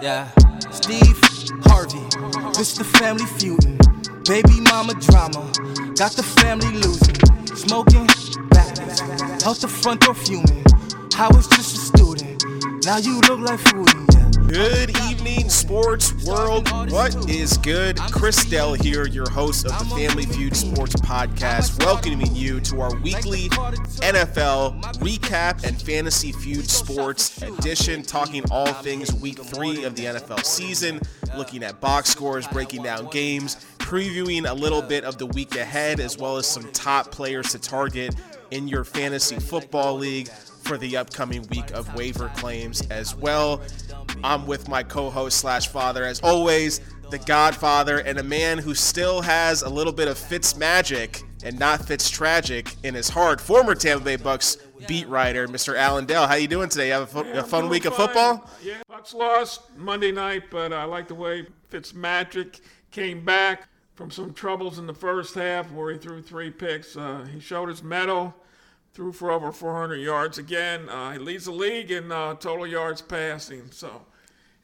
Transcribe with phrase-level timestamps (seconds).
[0.00, 0.28] Yeah,
[0.70, 1.18] Steve
[1.64, 1.98] Harvey,
[2.56, 3.78] this the family feuding.
[4.24, 5.50] Baby mama drama,
[5.96, 7.18] got the family losing.
[7.56, 8.06] Smoking
[8.48, 9.02] backwards,
[9.44, 10.64] out the front door fuming.
[11.18, 12.44] I was just a student,
[12.84, 14.46] now you look like foodie.
[14.46, 15.07] Good evening,
[15.48, 16.70] sports world.
[16.90, 17.98] What is good?
[18.10, 22.94] Chris Dell here, your host of the Family Feud Sports Podcast, welcoming you to our
[22.96, 23.48] weekly
[24.00, 30.44] NFL recap and fantasy feud sports edition, talking all things week three of the NFL
[30.44, 31.00] season,
[31.36, 36.00] looking at box scores, breaking down games, previewing a little bit of the week ahead,
[36.00, 38.14] as well as some top players to target
[38.50, 40.28] in your fantasy football league
[40.68, 43.62] for the upcoming week of waiver claims as well.
[44.22, 49.22] I'm with my co-host slash father, as always, the Godfather, and a man who still
[49.22, 53.40] has a little bit of Fitz magic and not Fitz tragic in his heart.
[53.40, 55.74] Former Tampa Bay Bucks beat writer, Mr.
[55.74, 56.26] Allen Dell.
[56.26, 56.88] How you doing today?
[56.88, 58.50] You have a, Yeah, a fun week doing of football?
[58.62, 64.34] Yeah, Bucks lost Monday night, but I like the way Fitzmagic came back from some
[64.34, 66.94] troubles in the first half where he threw three picks.
[66.94, 68.34] Uh, he showed his mettle,
[68.98, 70.88] threw for over 400 yards again.
[70.88, 73.70] Uh, he leads the league in uh, total yards passing.
[73.70, 74.02] So,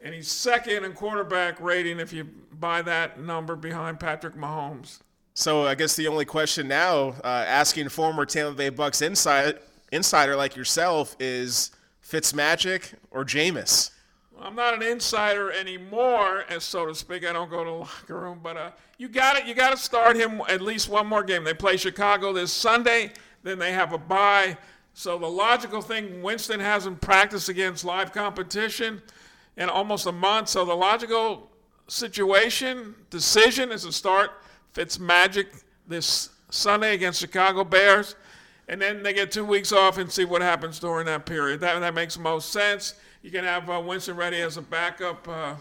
[0.01, 2.25] and he's second in quarterback rating if you
[2.59, 4.99] buy that number behind Patrick Mahomes.
[5.35, 9.61] So I guess the only question now, uh, asking former Tampa Bay Bucks insider,
[9.93, 11.71] insider like yourself, is
[12.05, 13.93] Fitzmagic or Jameis?
[14.41, 17.25] I'm not an insider anymore, as so to speak.
[17.25, 19.47] I don't go to the locker room, but uh, you got it.
[19.47, 21.45] You got to start him at least one more game.
[21.45, 23.13] They play Chicago this Sunday,
[23.45, 24.59] then they have a bye.
[24.95, 29.01] So the logical thing, Winston hasn't practiced against live competition
[29.57, 30.49] in almost a month.
[30.49, 31.51] So the logical
[31.87, 34.31] situation decision is to start
[34.75, 38.17] Fitzmagic this Sunday against Chicago Bears,
[38.69, 41.61] and then they get two weeks off and see what happens during that period.
[41.61, 42.95] That that makes most sense.
[43.23, 45.55] You can have uh, Winston ready as a backup uh,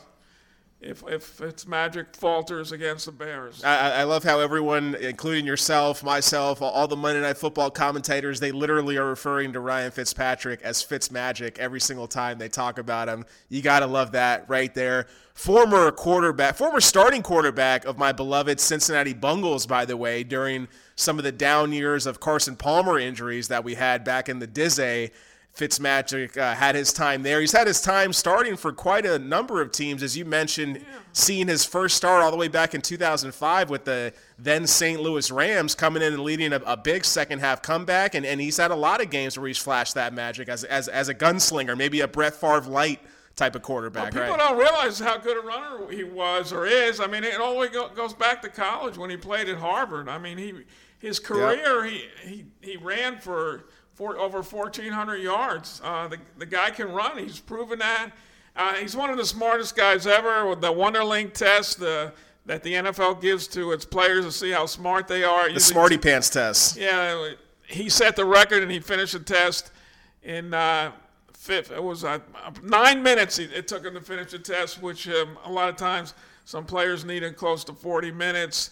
[0.84, 3.64] if if its magic falters against the Bears.
[3.64, 8.52] I, I- love how everyone, including yourself, myself, all, the Monday Night Football commentators, they
[8.52, 13.26] literally are referring to Ryan Fitzpatrick as Fitzmagic every single time they talk about him.
[13.50, 15.08] You got to love that right there.
[15.34, 21.18] Former quarterback, former starting quarterback of my beloved Cincinnati Bungles, by the way, during some
[21.18, 25.12] of the down years of Carson Palmer injuries that we had back in the Dizzy.
[25.56, 27.40] Fitzmagic uh, had his time there.
[27.40, 31.48] He's had his time starting for quite a number of teams, as you mentioned, seeing
[31.48, 35.00] his first start all the way back in 2005 with the then St.
[35.00, 38.16] Louis Rams coming in and leading a, a big second half comeback.
[38.16, 40.88] And, and he's had a lot of games where he's flashed that magic as, as,
[40.88, 43.00] as a gunslinger, maybe a Brett Favre light
[43.36, 44.14] type of quarterback.
[44.14, 44.50] Well, People right?
[44.50, 47.00] don't realize how good a runner he was or is.
[47.00, 50.10] I mean, it all go, goes back to college when he played at Harvard.
[50.10, 50.54] I mean, he
[51.00, 55.82] his career he he, he ran for, for over 1,400 yards.
[55.84, 57.18] Uh, the the guy can run.
[57.18, 58.12] He's proven that.
[58.56, 60.48] Uh, he's one of the smartest guys ever.
[60.48, 62.14] With the Wonderlic test, the
[62.46, 65.52] that the NFL gives to its players to see how smart they are.
[65.52, 66.78] The Smarty Pants test.
[66.78, 67.32] Yeah,
[67.68, 69.72] he set the record and he finished the test
[70.24, 70.92] in uh,
[71.34, 71.72] fifth.
[71.72, 72.20] It was uh,
[72.62, 76.14] nine minutes it took him to finish the test, which um, a lot of times
[76.46, 78.72] some players need needed close to 40 minutes.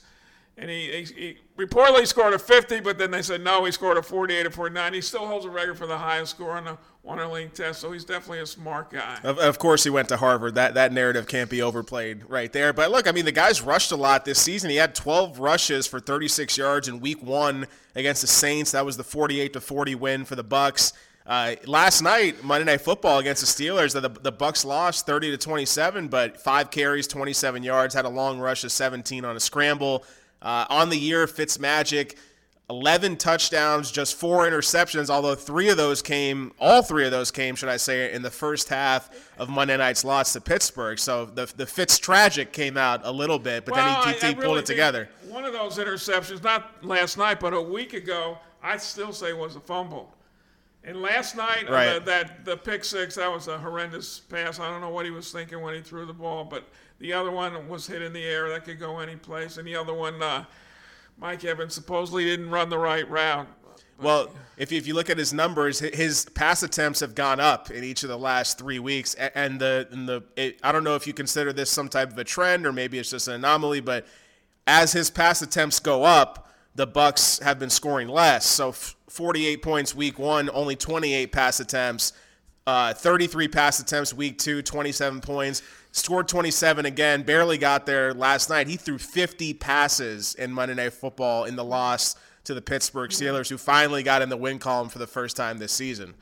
[0.58, 3.98] And he, he, he reportedly scored a 50, but then they said no, he scored
[3.98, 4.94] a 48 or 49.
[4.94, 8.06] He still holds a record for the highest score on the Wonderlic test, so he's
[8.06, 9.18] definitely a smart guy.
[9.24, 10.56] Of, of course, he went to Harvard.
[10.56, 12.74] That that narrative can't be overplayed right there.
[12.74, 14.70] But look, I mean, the guy's rushed a lot this season.
[14.70, 18.72] He had 12 rushes for 36 yards in Week One against the Saints.
[18.72, 20.94] That was the 48 to 40 win for the Bucks.
[21.26, 25.38] Uh, last night, Monday Night Football against the Steelers, the, the Bucks lost 30 to
[25.38, 30.04] 27, but five carries, 27 yards, had a long rush of 17 on a scramble.
[30.42, 32.16] Uh, on the year, Fitzmagic.
[32.70, 37.54] 11 touchdowns, just four interceptions, although three of those came, all three of those came,
[37.54, 40.98] should I say, in the first half of Monday night's loss to Pittsburgh.
[40.98, 44.26] So the, the Fitz tragic came out a little bit, but Well, then I- he,
[44.26, 45.10] I he pulled really it together.
[45.28, 49.58] One of those interceptions, not last night, but a week ago, I still say was
[49.58, 50.10] a fumble.
[50.84, 51.94] And last night, uh, Right.
[51.94, 54.60] the, that the pick six, that was a horrendous pass.
[54.60, 56.64] I don't know what he was thinking when he threw the ball, but
[57.00, 58.50] the other one was hit in the air.
[58.50, 59.58] That could go any place.
[59.58, 60.46] And the other one, uh,
[61.20, 63.48] Mike Evans supposedly didn't run the right route.
[64.00, 67.70] Well, if you, if you look at his numbers, his pass attempts have gone up
[67.70, 70.96] in each of the last three weeks, and the and the it, I don't know
[70.96, 73.82] if you consider this some type of a trend or maybe it's just an anomaly,
[73.82, 74.08] but
[74.66, 78.48] as his pass attempts go up, the Bucks have been scoring less.
[78.48, 82.14] So f- 48 points week one, only 28 pass attempts.
[82.66, 85.62] Uh, 33 pass attempts week two, 27 points.
[85.92, 88.68] Scored 27 again, barely got there last night.
[88.68, 92.16] He threw 50 passes in Monday Night Football in the loss
[92.46, 95.58] to the Pittsburgh Steelers, who finally got in the win column for the first time
[95.58, 96.14] this season.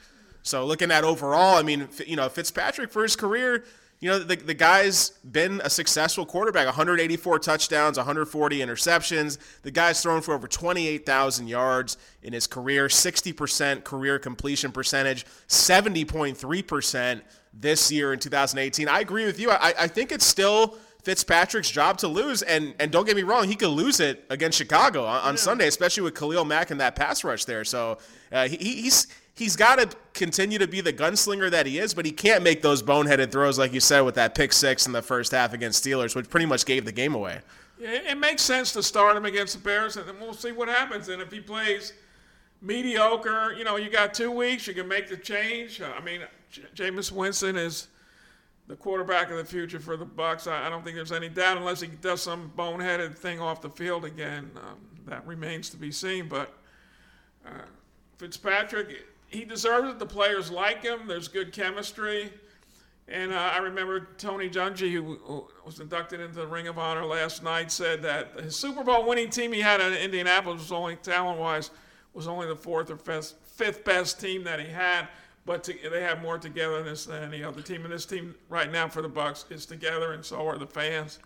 [0.41, 3.65] So looking at overall, I mean, you know, Fitzpatrick for his career,
[4.01, 9.37] you know, the, the guy's been a successful quarterback 184 touchdowns, 140 interceptions.
[9.63, 17.21] The guy's thrown for over 28,000 yards in his career, 60% career completion percentage, 70.3%
[17.53, 18.87] this year in 2018.
[18.87, 19.51] I agree with you.
[19.51, 22.41] I, I think it's still Fitzpatrick's job to lose.
[22.41, 25.39] And and don't get me wrong, he could lose it against Chicago on, on yeah.
[25.39, 27.63] Sunday, especially with Khalil Mack and that pass rush there.
[27.63, 27.97] So
[28.31, 29.07] uh, he, he's
[29.39, 32.61] he's got to continue to be the gunslinger that he is, but he can't make
[32.61, 35.83] those boneheaded throws like you said with that pick six in the first half against
[35.83, 37.39] Steelers, which pretty much gave the game away.
[37.79, 41.07] It makes sense to start him against the Bears, and then we'll see what happens.
[41.07, 41.93] And if he plays
[42.61, 45.81] mediocre, you know, you got two weeks, you can make the change.
[45.81, 46.19] I mean,
[46.51, 47.87] J- Jameis Winston is
[48.67, 50.45] the quarterback of the future for the Bucks.
[50.45, 53.69] I, I, don't think there's any doubt, unless he does some boneheaded thing off the
[53.69, 54.51] field again.
[54.57, 54.77] Um,
[55.07, 56.27] that remains to be seen.
[56.27, 56.53] But
[57.45, 57.61] uh,
[58.17, 59.99] Fitzpatrick, he deserves it.
[59.99, 61.07] The players like him.
[61.07, 62.31] There's good chemistry.
[63.07, 67.43] And uh, I remember Tony Dungy, who, was inducted into the Ring of Honor last
[67.43, 71.71] night, said that his Super Bowl winning team he had in Indianapolis was only talent-wise
[72.13, 75.07] was only the fourth or fifth, fifth best team that he had
[75.45, 77.83] but to, they have more togetherness than any other team.
[77.83, 81.17] And this team right now for the Bucks is together, and so are the fans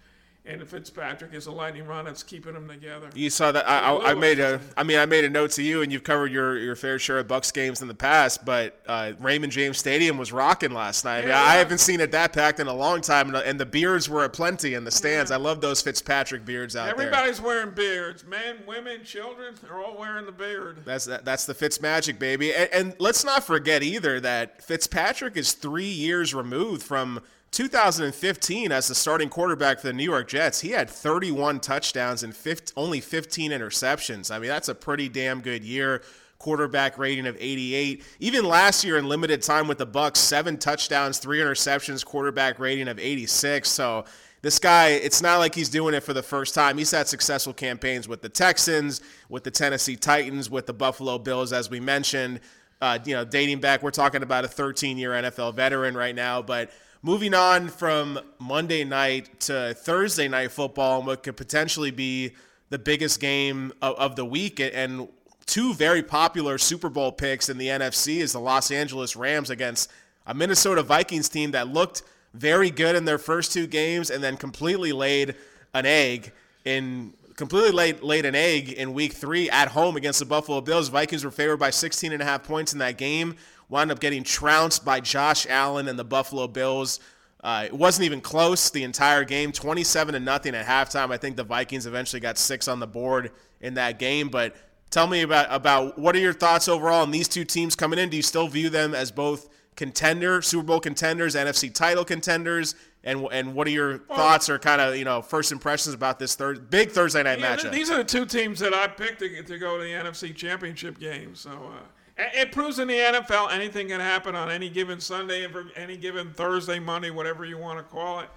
[0.45, 3.09] and Fitzpatrick is a lightning rod, that's keeping them together.
[3.15, 3.67] You saw that.
[3.67, 4.59] I, I, I, made a.
[4.75, 7.19] I mean, I made a note to you, and you've covered your, your fair share
[7.19, 8.43] of Bucks games in the past.
[8.43, 11.19] But uh, Raymond James Stadium was rocking last night.
[11.19, 11.41] I, mean, yeah.
[11.41, 14.73] I haven't seen it that packed in a long time, and the beards were aplenty
[14.73, 15.31] in the stands.
[15.31, 15.37] Yeah.
[15.37, 17.19] I love those Fitzpatrick beards out Everybody's there.
[17.19, 18.25] Everybody's wearing beards.
[18.25, 19.55] Men, women, children.
[19.61, 20.81] They're all wearing the beard.
[20.83, 22.53] That's that, that's the Fitz magic, baby.
[22.53, 27.21] And, and let's not forget either that Fitzpatrick is three years removed from
[27.53, 32.35] 2015 as the starting quarterback for the New York Jets, he had 31 touchdowns and
[32.35, 34.31] 50, only 15 interceptions.
[34.33, 36.01] I mean, that's a pretty damn good year.
[36.39, 38.03] Quarterback rating of 88.
[38.19, 42.87] Even last year in limited time with the Bucks, seven touchdowns, three interceptions, quarterback rating
[42.87, 43.69] of 86.
[43.69, 44.05] So
[44.41, 46.79] this guy, it's not like he's doing it for the first time.
[46.79, 48.99] He's had successful campaigns with the Texans,
[49.29, 52.39] with the Tennessee Titans, with the Buffalo Bills, as we mentioned.
[52.81, 56.41] Uh, you know, dating back, we're talking about a 13 year NFL veteran right now,
[56.41, 56.71] but
[57.05, 62.31] moving on from Monday night to Thursday night football and what could potentially be
[62.69, 65.09] the biggest game of, of, the week and
[65.45, 69.91] two very popular Super Bowl picks in the NFC is the Los Angeles Rams against
[70.25, 72.03] a Minnesota Vikings team that looked
[72.33, 75.35] very good in their first two games and then completely laid
[75.73, 76.31] an egg
[76.63, 80.87] in completely laid, laid an egg in week three at home against the Buffalo Bills.
[80.87, 83.35] Vikings were favored by 16 and a half points in that game
[83.73, 86.99] wound up getting trounced by Josh Allen and the Buffalo Bills.
[87.43, 91.11] Uh, it wasn't even close the entire game, 27 to nothing at halftime.
[91.11, 93.31] I think the Vikings eventually got six on the board
[93.61, 94.29] in that game.
[94.29, 94.55] But
[94.91, 98.09] tell me about about what are your thoughts overall on these two teams coming in?
[98.09, 102.75] Do you still view them as both contender, Super Bowl contenders, NFC title contenders?
[103.03, 106.19] And and what are your well, thoughts or kind of you know first impressions about
[106.19, 107.71] this third big Thursday night yeah, matchup?
[107.71, 110.99] These are the two teams that I picked to, to go to the NFC Championship
[110.99, 111.33] game.
[111.33, 111.49] So.
[111.49, 111.81] Uh,
[112.17, 116.79] it proves in the NFL anything can happen on any given Sunday, any given Thursday,
[116.79, 118.29] Monday, whatever you want to call it.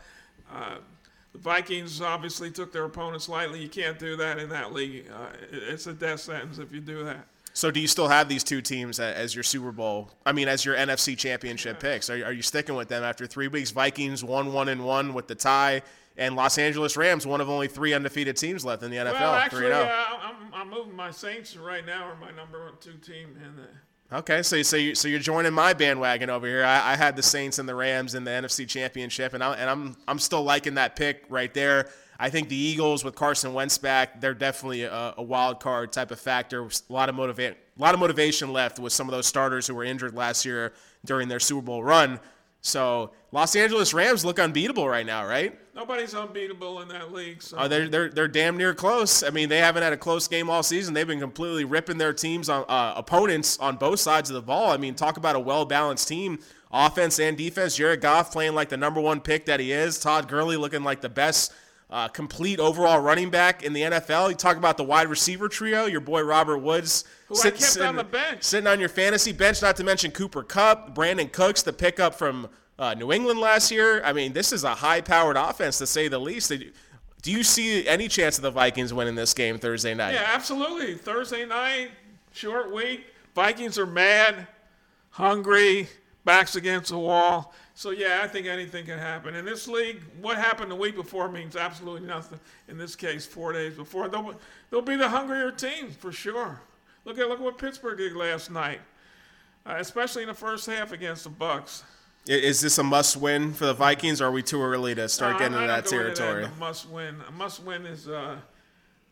[0.50, 0.76] Uh,
[1.32, 3.60] the Vikings obviously took their opponents lightly.
[3.60, 5.10] You can't do that in that league.
[5.12, 7.26] Uh, it's a death sentence if you do that.
[7.52, 10.10] So, do you still have these two teams as your Super Bowl?
[10.26, 11.90] I mean, as your NFC Championship yeah.
[11.90, 12.10] picks?
[12.10, 13.70] Are, are you sticking with them after three weeks?
[13.70, 15.82] Vikings one one and one with the tie
[16.18, 19.12] and Los Angeles Rams, one of only three undefeated teams left in the NFL.
[19.12, 19.88] Well, actually, uh,
[20.22, 23.36] I'm, I'm moving my Saints right now are my number one two team.
[24.10, 26.64] Uh, okay, so so you so you're joining my bandwagon over here.
[26.64, 29.68] I, I had the Saints and the Rams in the NFC Championship, and I, and
[29.68, 31.90] I'm I'm still liking that pick right there.
[32.18, 36.10] I think the Eagles with Carson Wentz back, they're definitely a, a wild card type
[36.10, 36.64] of factor.
[36.64, 39.74] A lot of motivate, a lot of motivation left with some of those starters who
[39.74, 40.72] were injured last year
[41.04, 42.18] during their Super Bowl run.
[42.66, 45.58] So Los Angeles Rams look unbeatable right now, right?
[45.74, 47.42] Nobody's unbeatable in that league.
[47.42, 47.56] So.
[47.58, 49.22] Oh, they're, they're, they're damn near close.
[49.22, 50.94] I mean, they haven't had a close game all season.
[50.94, 54.70] They've been completely ripping their teams on uh, opponents on both sides of the ball.
[54.70, 56.38] I mean, talk about a well balanced team,
[56.72, 57.76] offense and defense.
[57.76, 60.00] Jared Goff playing like the number one pick that he is.
[60.00, 61.52] Todd Gurley looking like the best
[61.88, 64.30] uh, complete overall running back in the NFL.
[64.30, 65.86] You talk about the wide receiver trio.
[65.86, 67.04] Your boy Robert Woods.
[67.28, 68.42] Who sit, I kept sitting, on the bench.
[68.42, 72.48] Sitting on your fantasy bench, not to mention Cooper Kupp, Brandin Cooks, the pickup from
[72.78, 74.02] uh, New England last year.
[74.04, 76.52] I mean, this is a high-powered offense to say the least.
[77.22, 80.14] Do you see any chance of the Vikings winning this game Thursday night?
[80.14, 80.94] Yeah, absolutely.
[80.94, 81.90] Thursday night,
[82.32, 83.06] short week.
[83.34, 84.46] Vikings are mad,
[85.10, 85.88] hungry,
[86.24, 87.52] backs against the wall.
[87.76, 90.00] So yeah, I think anything can happen in this league.
[90.22, 92.40] What happened the week before means absolutely nothing.
[92.68, 94.34] In this case, four days before, they'll,
[94.70, 96.58] they'll be the hungrier team for sure.
[97.04, 98.80] Look at look what Pittsburgh did last night,
[99.66, 101.84] uh, especially in the first half against the Bucks.
[102.26, 105.34] Is this a must win for the Vikings, or are we too early to start
[105.34, 106.44] No, getting into that going into territory?
[106.44, 107.16] A must win.
[107.28, 108.38] A must win is uh,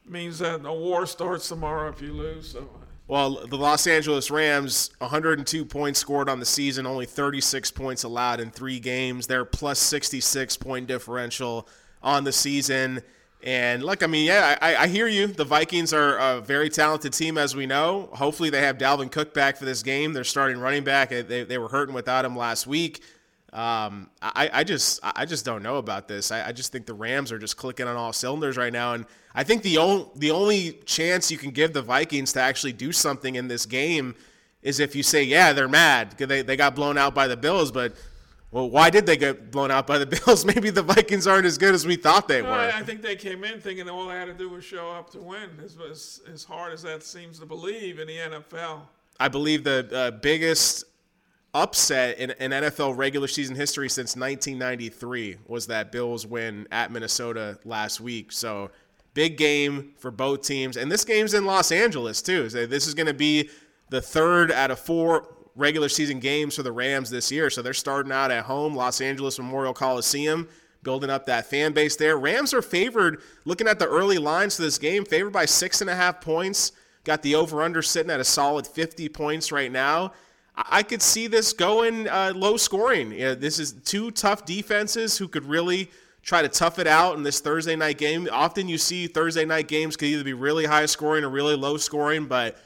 [0.07, 2.53] means that a war starts tomorrow if you lose.
[2.53, 2.67] So
[3.07, 8.41] Well, the Los Angeles Rams, 102 points scored on the season, only 36 points allowed
[8.41, 9.27] in three games.
[9.27, 11.69] They're plus 66 point differential
[12.03, 13.03] on the season.
[13.43, 15.27] And look, I mean, yeah, I, I hear you.
[15.27, 18.09] The Vikings are a very talented team, as we know.
[18.15, 20.15] Hopefully, they have Dalvin Cook back for this game.
[20.15, 21.11] They're starting running back.
[21.11, 23.03] They, they were hurting without him last week.
[23.55, 26.33] Um, I, I just I just don't know about this.
[26.33, 29.07] I, I just think the Rams are just clicking on all cylinders right now, and
[29.33, 32.91] I think the only the only chance you can give the Vikings to actually do
[32.91, 34.17] something in this game
[34.63, 37.37] is if you say, yeah, they're mad because they, they got blown out by the
[37.37, 37.95] Bills, but
[38.51, 40.45] well, why did they get blown out by the Bills?
[40.45, 42.55] Maybe the Vikings aren't as good as we thought they No, were.
[42.55, 45.11] I think they came in thinking that all they had to do was show up
[45.11, 45.51] to win.
[45.63, 48.81] As, as, as hard as that seems to believe in the NFL.
[49.21, 50.85] I believe the uh, biggest
[51.55, 57.59] upset in, in NFL regular season history since 1993 was that Bills win at Minnesota
[57.65, 58.33] last week.
[58.33, 58.71] So
[59.15, 62.51] big game for both teams, and this game's in Los Angeles too.
[62.51, 63.49] So this is going to be
[63.91, 67.49] the third out of four regular season games for the Rams this year.
[67.49, 70.49] So they're starting out at home, Los Angeles Memorial Coliseum.
[70.83, 72.19] Building up that fan base there.
[72.19, 75.89] Rams are favored, looking at the early lines to this game, favored by six and
[75.89, 76.73] a half points.
[77.05, 80.13] Got the over under sitting at a solid 50 points right now.
[80.57, 83.13] I could see this going uh, low scoring.
[83.13, 85.91] Yeah, this is two tough defenses who could really
[86.23, 88.29] try to tough it out in this Thursday night game.
[88.31, 91.77] Often you see Thursday night games could either be really high scoring or really low
[91.77, 92.57] scoring, but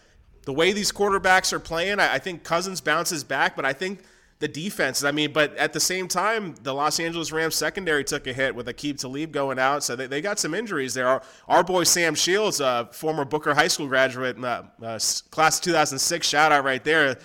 [0.45, 4.01] the way these quarterbacks are playing, I, I think Cousins bounces back, but I think
[4.39, 8.27] the defense, I mean, but at the same time, the Los Angeles Rams secondary took
[8.29, 11.09] a hit with Aqib Talib going out, so they, they got some injuries there.
[11.09, 14.99] Our, our boy Sam Shields, uh, former Booker High School graduate, uh, uh,
[15.31, 17.19] class of 2006, shout out right there.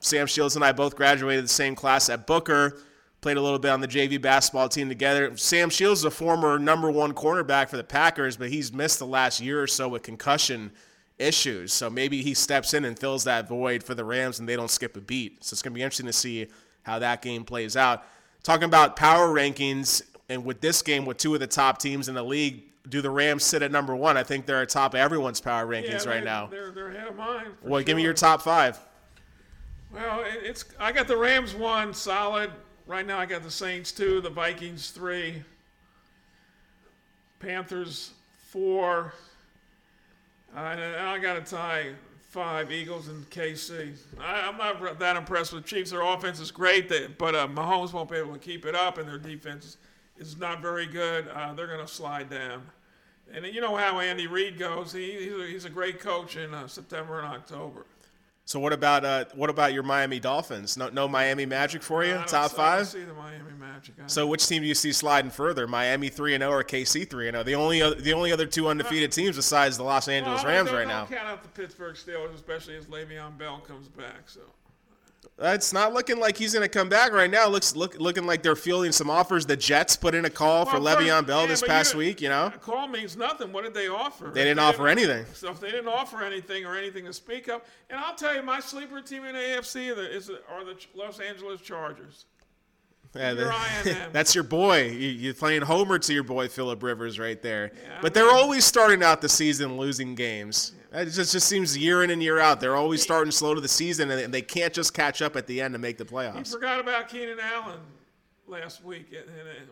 [0.00, 2.78] Sam Shields and I both graduated the same class at Booker.
[3.20, 5.36] Played a little bit on the JV basketball team together.
[5.36, 9.06] Sam Shields is a former number one cornerback for the Packers, but he's missed the
[9.06, 10.72] last year or so with concussion
[11.18, 11.72] issues.
[11.72, 14.70] So maybe he steps in and fills that void for the Rams and they don't
[14.70, 15.44] skip a beat.
[15.44, 16.46] So it's going to be interesting to see
[16.82, 18.04] how that game plays out.
[18.42, 22.14] Talking about power rankings, and with this game, with two of the top teams in
[22.14, 24.16] the league, do the Rams sit at number one?
[24.16, 26.46] I think they're atop everyone's power rankings Yeah, right now.
[26.46, 27.48] They're, they're ahead of mine.
[27.62, 28.78] Well, give me your top five.
[29.92, 32.50] Well, it- it's I got the Rams one solid.
[32.86, 35.42] Right now, I got the Saints two, the Vikings three,
[37.38, 38.12] Panthers
[38.48, 39.14] four,
[40.56, 41.94] uh, and I got a tie
[42.28, 43.94] five Eagles and KC.
[44.20, 45.90] I, I'm not that impressed with Chiefs.
[45.90, 48.98] Their offense is great, they, but uh, Mahomes won't be able to keep it up,
[48.98, 49.76] and their defense
[50.18, 51.28] is not very good.
[51.28, 52.62] Uh, they're going to slide down.
[53.32, 54.92] And you know how Andy Reid goes.
[54.92, 57.86] He, he's, a, he's a great coach in uh, September and October.
[58.50, 60.76] So what about uh, what about your Miami Dolphins?
[60.76, 62.14] No, no Miami Magic for you?
[62.14, 62.88] Don't Top see- I don't five.
[62.88, 63.94] see the Miami Magic.
[64.08, 65.68] So which team do you see sliding further?
[65.68, 67.44] Miami three and zero or KC three and zero?
[67.44, 70.72] The only other, the only other two undefeated teams besides the Los Angeles Well, Rams
[70.72, 71.04] right now.
[71.04, 74.22] Don't count out the Pittsburgh Steelers, especially as Le'Veon Bell comes back.
[74.28, 74.40] So
[75.42, 77.48] It's not looking like he's going to come back right now.
[77.48, 79.46] Looks look, looking like they're fielding some offers.
[79.46, 82.20] The Jets put in a call for Well, Le'Veon Bell yeah, this past week.
[82.20, 83.50] You know, a call means nothing.
[83.50, 84.30] What did they offer?
[84.34, 85.24] they didn't offer anything.
[85.32, 88.42] So if they didn't offer anything or anything to speak of, and I'll tell you,
[88.42, 92.26] my sleeper team in the AFC is are the Los Angeles Chargers.
[93.14, 94.10] Yeah, the- eye on them.
[94.12, 94.88] that's your boy.
[94.88, 97.72] You, you're playing homer to your boy Philip Rivers right there.
[97.74, 100.74] Yeah, but they're always starting out the season losing games.
[100.92, 102.60] It just just seems year in and year out.
[102.60, 105.60] They're always starting slow to the season, and they can't just catch up at the
[105.60, 106.38] end to make the playoffs.
[106.38, 107.80] You forgot about Keenan Allen
[108.48, 109.14] last week,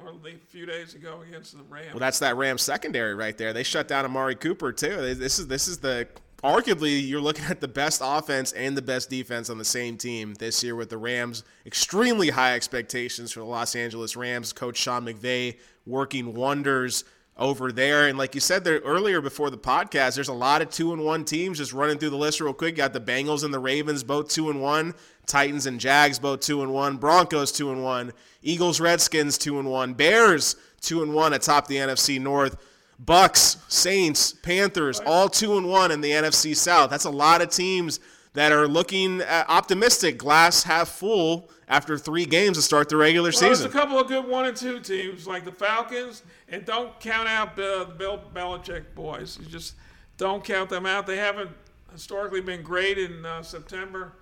[0.04, 1.88] or a few days ago against the Rams.
[1.92, 3.52] Well, that's that Rams secondary right there.
[3.52, 5.14] They shut down Amari Cooper too.
[5.14, 6.06] This is this is the
[6.44, 10.34] arguably you're looking at the best offense and the best defense on the same team
[10.34, 11.42] this year with the Rams.
[11.66, 14.52] Extremely high expectations for the Los Angeles Rams.
[14.52, 17.02] Coach Sean McVay working wonders
[17.38, 18.08] over there.
[18.08, 21.04] And like you said there earlier before the podcast, there's a lot of two and
[21.04, 22.72] one teams just running through the list real quick.
[22.72, 24.94] You got the Bengals and the Ravens both two and one.
[25.26, 26.96] Titans and Jags both two and one.
[26.96, 28.12] Broncos two and one.
[28.42, 29.94] Eagles, Redskins two and one.
[29.94, 32.56] Bears two and one atop the NFC North.
[32.98, 36.90] Bucks, Saints, Panthers, all two and one in the NFC South.
[36.90, 38.00] That's a lot of teams
[38.38, 43.32] that are looking uh, optimistic, glass half full after three games to start the regular
[43.32, 46.98] Well, there's a couple of good one and two teams like the Falcons, and don't
[47.00, 49.40] count out the Bill Belichick boys.
[49.40, 49.74] You just
[50.18, 51.04] don't count them out.
[51.04, 51.50] They haven't
[51.90, 54.12] historically been great in uh, September,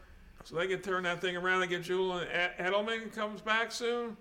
[0.44, 1.60] so they can turn that thing around.
[1.60, 2.26] They get Julian
[2.58, 4.16] Edelman comes back soon,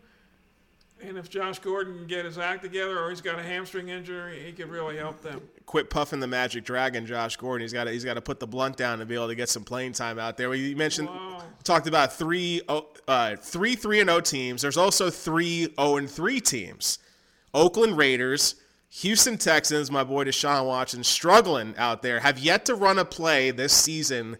[1.01, 4.41] and if Josh Gordon can get his act together, or he's got a hamstring injury,
[4.45, 5.41] he could really help them.
[5.65, 7.63] Quit puffing the Magic Dragon, Josh Gordon.
[7.63, 9.49] He's got to, he's got to put the blunt down to be able to get
[9.49, 10.53] some playing time out there.
[10.53, 11.43] You mentioned Wow.
[11.63, 14.61] talked about three, oh, uh, three three and O teams.
[14.61, 16.99] There's also three zero and three teams.
[17.53, 18.55] Oakland Raiders,
[18.89, 23.51] Houston Texans, my boy Deshaun Watson, struggling out there, have yet to run a play
[23.51, 24.37] this season,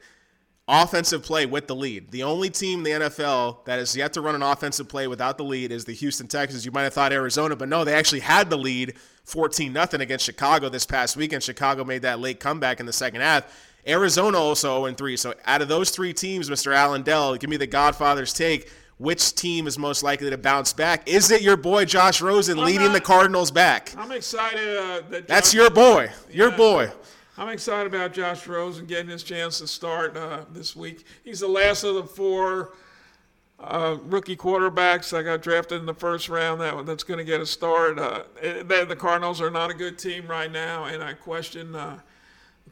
[0.68, 2.10] offensive play with the lead.
[2.12, 5.38] The only team in the NFL that has yet to run an offensive play without
[5.38, 6.66] the lead is the Houston Texans.
[6.66, 8.96] You might have thought Arizona, but no, they actually had the lead
[9.26, 11.44] 14 nothing against Chicago this past weekend.
[11.44, 13.46] Chicago made that late comeback in the second half.
[13.88, 15.18] Arizona also 0 3.
[15.18, 16.74] So out of those three teams, Mr.
[16.74, 18.72] Allen Dell, give me the Godfather's take.
[18.98, 21.08] Which team is most likely to bounce back?
[21.08, 23.94] Is it your boy Josh Rosen I'm leading not- the Cardinals back?
[23.98, 26.10] I'm excited uh, that That's your boy.
[26.32, 26.58] Your Yeah.
[26.58, 26.92] boy.
[27.38, 31.06] I'm excited about Josh Rosen getting his chance to start uh, this week.
[31.24, 32.72] He's the last of the four
[33.60, 37.42] uh, rookie quarterbacks that got drafted in the first round that that's going to get
[37.42, 38.00] a start.
[38.00, 42.00] Uh, they- the Cardinals are not a good team right now, and I question uh,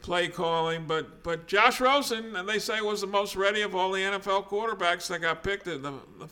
[0.00, 0.86] play calling.
[0.86, 4.48] But but Josh Rosen, and they say was the most ready of all the NFL
[4.48, 6.28] quarterbacks that got picked the the,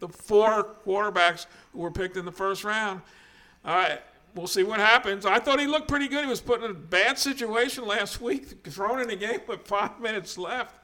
[0.00, 3.00] the four quarterbacks who were picked in the first round.
[3.64, 4.00] All right,
[4.36, 5.26] we'll see what happens.
[5.26, 6.24] I thought he looked pretty good.
[6.24, 9.98] He was put in a bad situation last week, thrown in the game with five
[10.00, 10.76] minutes left.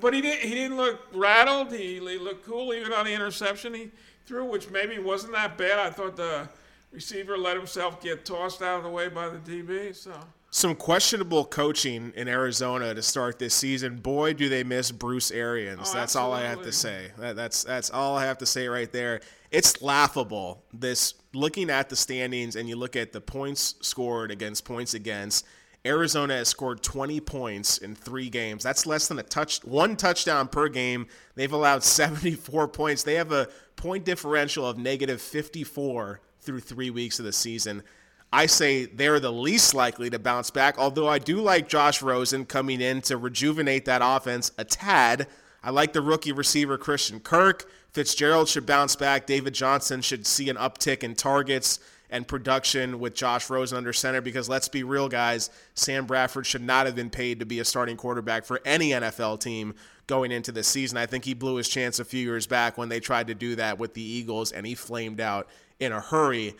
[0.00, 0.48] But he didn't.
[0.48, 1.72] He didn't look rattled.
[1.72, 3.90] He, he looked cool even on the interception he
[4.24, 5.80] threw, which maybe wasn't that bad.
[5.80, 6.48] I thought the
[6.92, 9.96] receiver let himself get tossed out of the way by the DB.
[9.96, 10.12] So
[10.52, 13.98] Some questionable coaching in Arizona to start this season.
[13.98, 15.90] Boy, do they miss Bruce Arians.
[15.90, 17.12] Oh, that's all I have to say.
[17.18, 19.20] That, that's that's all I have to say right there.
[19.52, 20.64] It's laughable.
[20.72, 25.46] This looking at the standings and you look at the points scored against points against.
[25.86, 28.62] Arizona has scored 20 points in three games.
[28.62, 31.06] That's less than a touch, one touchdown per game.
[31.36, 33.02] They've allowed 74 points.
[33.02, 37.82] They have a point differential of negative 54 through three weeks of the season.
[38.32, 42.44] I say they're the least likely to bounce back, although I do like Josh Rosen
[42.44, 45.26] coming in to rejuvenate that offense a tad.
[45.62, 47.68] I like the rookie receiver Christian Kirk.
[47.92, 49.26] Fitzgerald should bounce back.
[49.26, 54.20] David Johnson should see an uptick in targets and production with Josh Rosen under center
[54.20, 57.64] because let's be real, guys, Sam Bradford should not have been paid to be a
[57.64, 59.74] starting quarterback for any NFL team
[60.06, 60.98] going into the season.
[60.98, 63.56] I think he blew his chance a few years back when they tried to do
[63.56, 66.56] that with the Eagles and he flamed out in a hurry.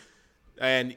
[0.61, 0.95] And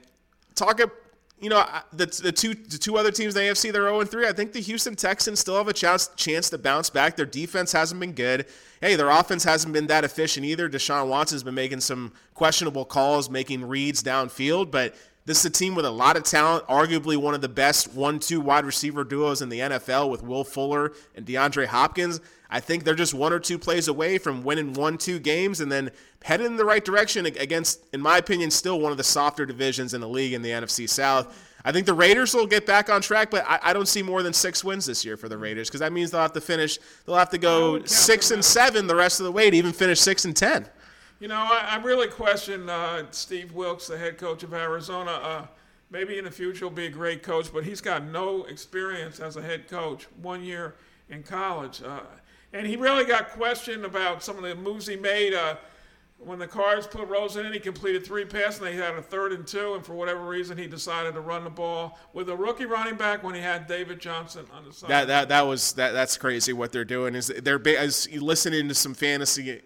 [0.55, 0.91] talk ab-
[1.39, 4.09] you know the, the two the two other teams in the AFC they're 0 and
[4.09, 4.27] 3.
[4.27, 7.17] I think the Houston Texans still have a chance chance to bounce back.
[7.17, 8.45] Their defense hasn't been good.
[8.79, 10.69] Hey, their offense hasn't been that efficient either.
[10.69, 15.73] Deshaun Watson's been making some questionable calls, making reads downfield, but this is a team
[15.73, 19.49] with a lot of talent, arguably one of the best one-two wide receiver duos in
[19.49, 22.19] the NFL with Will Fuller and DeAndre Hopkins.
[22.49, 25.71] I think they're just one or two plays away from winning one, two games and
[25.71, 25.91] then
[26.23, 29.93] headed in the right direction against, in my opinion, still one of the softer divisions
[29.93, 31.35] in the league in the NFC South.
[31.65, 34.21] I think the Raiders will get back on track, but I, I don't see more
[34.21, 36.77] than six wins this year for the Raiders because that means they'll have to finish.
[37.05, 40.01] They'll have to go six and seven the rest of the way to even finish
[40.01, 40.67] six and ten.
[41.23, 45.11] You know, I, I really question uh, Steve Wilks, the head coach of Arizona.
[45.11, 45.47] Uh,
[45.89, 49.37] maybe in the future he'll be a great coach, but he's got no experience as
[49.37, 50.05] a head coach.
[50.21, 50.75] One year
[51.07, 52.01] in college, uh,
[52.51, 55.33] and he really got questioned about some of the moves he made.
[55.33, 55.55] Uh,
[56.17, 59.31] when the Cards put Rosen in, he completed three passes, and they had a third
[59.31, 62.65] and two, and for whatever reason, he decided to run the ball with a rookie
[62.65, 64.89] running back when he had David Johnson on the side.
[64.89, 66.51] That that that was that that's crazy.
[66.51, 69.61] What they're doing is they're as you listening to some fantasy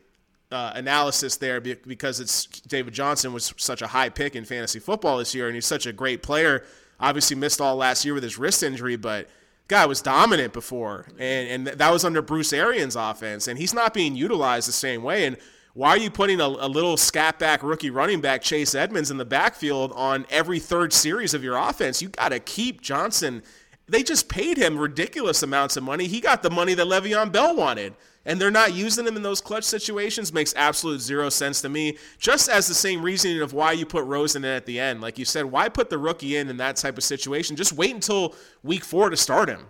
[0.51, 5.17] uh, analysis there because it's David Johnson was such a high pick in fantasy football
[5.17, 6.63] this year, and he's such a great player.
[6.99, 9.27] Obviously missed all last year with his wrist injury, but
[9.67, 13.93] guy was dominant before, and and that was under Bruce Arians' offense, and he's not
[13.93, 15.25] being utilized the same way.
[15.25, 15.37] And
[15.73, 19.17] why are you putting a, a little scat back rookie running back Chase Edmonds in
[19.17, 22.01] the backfield on every third series of your offense?
[22.01, 23.43] You got to keep Johnson.
[23.87, 26.07] They just paid him ridiculous amounts of money.
[26.07, 27.93] He got the money that Le'Veon Bell wanted.
[28.27, 31.97] And they're not using him in those clutch situations makes absolute zero sense to me.
[32.19, 34.99] Just as the same reasoning of why you put Rosen in at the end.
[34.99, 37.55] Like you said, why put the rookie in in that type of situation?
[37.55, 39.67] Just wait until week four to start him.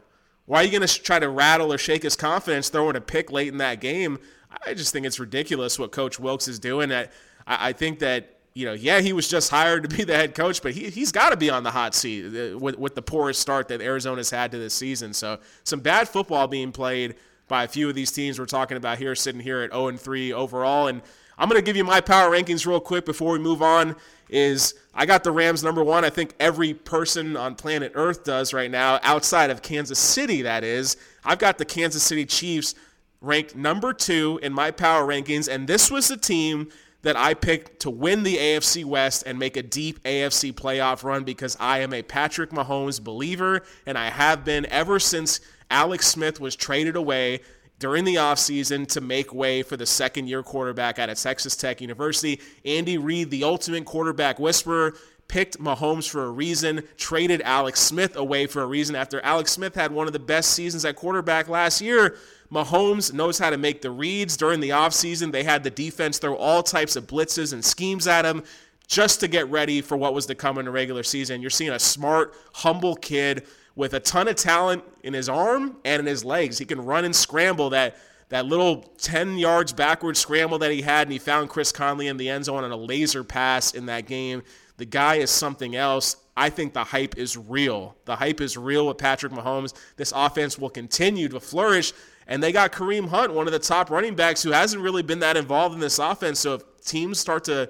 [0.48, 3.32] Why are you going to try to rattle or shake his confidence throwing a pick
[3.32, 4.18] late in that game?
[4.66, 6.92] I just think it's ridiculous what Coach Wilks is doing.
[6.92, 7.10] I,
[7.46, 10.64] I think that, you know, yeah, he was just hired to be the head coach,
[10.64, 13.40] but he, he's got to be on the hot seat uh, with, with the poorest
[13.40, 15.14] start that Arizona's had to this season.
[15.14, 17.18] So some bad football being played
[17.48, 20.00] by a few of these teams we're talking about here, sitting here at 0 and
[20.00, 20.88] 3 overall.
[20.88, 21.02] And
[21.38, 23.96] I'm going to give you my power rankings real quick before we move on.
[24.30, 26.04] Is I got the Rams number one.
[26.04, 30.66] I think every person on planet Earth does right now, outside of Kansas City, that
[30.66, 30.98] is.
[31.24, 32.76] I've got the Kansas City Chiefs
[33.22, 36.70] ranked number two in my power rankings, and this was the team
[37.04, 41.24] that I picked to win the AFC West and make a deep AFC playoff run
[41.24, 46.40] because I am a Patrick Mahomes believer, and I have been ever since Alex Smith
[46.40, 47.42] was traded away
[47.80, 51.82] during the offseason to make way for the second year quarterback out of Texas Tech
[51.82, 52.40] University.
[52.66, 54.96] Andy Reid, the ultimate quarterback whisperer,
[55.28, 59.76] picked Mahomes for a reason, traded Alex Smith away for a reason after Alex Smith
[59.76, 62.16] had one of the best seasons at quarterback last year.
[62.52, 65.32] Mahomes knows how to make the reads during the offseason.
[65.32, 68.44] They had the defense throw all types of blitzes and schemes at him
[68.88, 71.42] just to get ready for what was to come in the regular season.
[71.42, 73.46] You're seeing a smart, humble kid
[73.78, 76.58] with a ton of talent in his arm and in his legs.
[76.58, 77.96] He can run and scramble that
[78.30, 82.18] that little 10 yards backward scramble that he had, and he found Chris Conley in
[82.18, 84.44] the end zone on a laser pass in that game.
[84.76, 86.18] The guy is something else.
[86.36, 87.96] I think the hype is real.
[88.04, 89.74] The hype is real with Patrick Mahomes.
[89.96, 91.94] This offense will continue to flourish.
[92.28, 95.20] And they got Kareem Hunt, one of the top running backs, who hasn't really been
[95.20, 96.42] that involved in this offense.
[96.42, 97.70] So if teams start to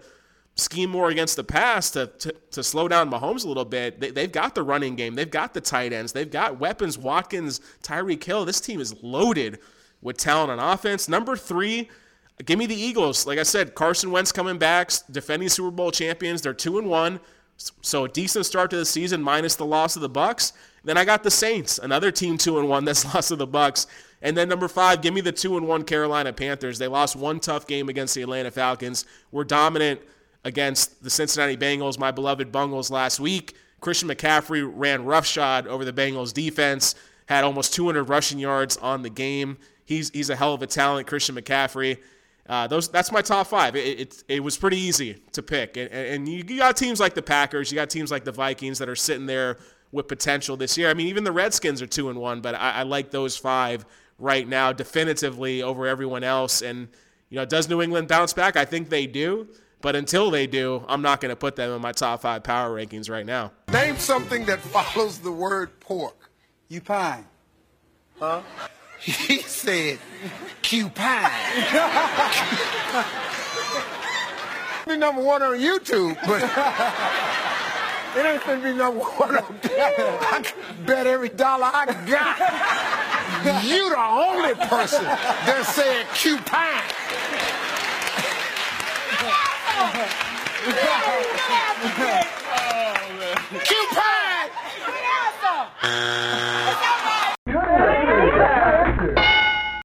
[0.58, 4.00] scheme more against the pass to, to, to slow down Mahomes a little bit.
[4.00, 5.16] They, have got the running game.
[5.16, 6.12] They've got the tight ends.
[6.12, 6.98] They've got weapons.
[6.98, 8.44] Watkins, Tyreek Hill.
[8.44, 9.60] This team is loaded
[10.02, 11.08] with talent on offense.
[11.08, 11.90] Number three,
[12.46, 13.28] give me the Eagles.
[13.28, 16.42] Like I said, Carson Wentz coming back, defending Super Bowl champions.
[16.42, 17.20] They're two and one.
[17.82, 20.54] So a decent start to the season minus the loss of the Bucks.
[20.84, 23.88] Then I got the Saints, another team two and one that's lost to the Bucks.
[24.22, 26.80] And then number five, give me the two and one Carolina Panthers.
[26.80, 29.06] They lost one tough game against the Atlanta Falcons.
[29.32, 30.02] Were dominant
[30.48, 33.54] against the Cincinnati Bengals, my beloved Bungles, last week.
[33.82, 36.96] Christian McCaffrey ran roughshod over the Bengals defense,
[37.28, 39.58] had almost 200 rushing yards on the game.
[39.86, 41.98] He's he's a hell of a talent, Christian McCaffrey.
[42.48, 43.76] Uh, those that's my top five.
[43.76, 47.22] It, it, it was pretty easy to pick, and, and you got teams like the
[47.22, 49.58] Packers, you got teams like the Vikings that are sitting there
[49.92, 50.90] with potential this year.
[50.90, 53.86] I mean, even the Redskins are two and one, but I, I like those five
[54.18, 56.62] right now definitively over everyone else.
[56.62, 56.88] And
[57.30, 58.56] you know, does New England bounce back?
[58.56, 59.50] I think they do.
[59.82, 62.76] But until they do, I'm not going to put them in my top five power
[62.76, 63.52] rankings right now.
[63.72, 66.32] Name something that follows the word pork.
[66.68, 67.26] You pine.
[68.20, 68.42] Huh?
[69.00, 70.00] He said,
[70.64, 71.30] cupine.
[74.88, 76.42] be number one on YouTube, but
[78.18, 80.44] it ain't gonna be number one on I
[80.86, 83.64] bet every dollar I got.
[83.64, 86.82] You the only person that said cupine.
[89.80, 89.92] Oh,
[93.20, 94.07] man.